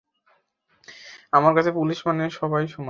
[1.33, 2.79] আমার কাছে পুলিশ মানে সবাই সমান।